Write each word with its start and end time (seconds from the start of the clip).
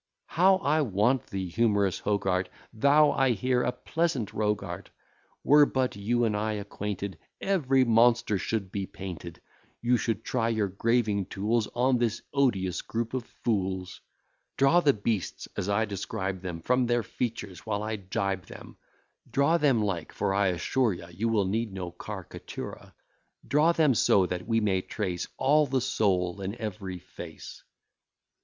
How 0.25 0.55
I 0.55 0.81
want 0.81 1.27
thee, 1.27 1.47
humorous 1.47 1.99
Hogarth! 1.99 2.47
Thou, 2.73 3.11
I 3.11 3.33
hear, 3.33 3.61
a 3.61 3.71
pleasant 3.71 4.33
rogue 4.33 4.63
art. 4.63 4.89
Were 5.43 5.67
but 5.67 5.95
you 5.95 6.23
and 6.23 6.35
I 6.35 6.53
acquainted, 6.53 7.19
Every 7.39 7.85
monster 7.85 8.39
should 8.39 8.71
be 8.71 8.87
painted: 8.87 9.39
You 9.79 9.97
should 9.97 10.23
try 10.23 10.49
your 10.49 10.69
graving 10.69 11.27
tools 11.27 11.67
On 11.75 11.99
this 11.99 12.23
odious 12.33 12.81
group 12.81 13.13
of 13.13 13.25
fools; 13.43 14.01
Draw 14.57 14.79
the 14.79 14.93
beasts 14.93 15.47
as 15.55 15.69
I 15.69 15.85
describe 15.85 16.41
them: 16.41 16.61
Form 16.61 16.87
their 16.87 17.03
features 17.03 17.59
while 17.59 17.83
I 17.83 17.97
gibe 17.97 18.47
them; 18.47 18.77
Draw 19.29 19.59
them 19.59 19.83
like; 19.83 20.11
for 20.13 20.33
I 20.33 20.47
assure 20.47 20.93
you, 20.93 21.05
You 21.11 21.29
will 21.29 21.45
need 21.45 21.71
no 21.71 21.91
car'catura; 21.91 22.95
Draw 23.47 23.71
them 23.73 23.93
so 23.93 24.25
that 24.25 24.47
we 24.47 24.59
may 24.61 24.81
trace 24.81 25.27
All 25.37 25.67
the 25.67 25.79
soul 25.79 26.41
in 26.41 26.55
every 26.55 26.97
face. 26.97 27.63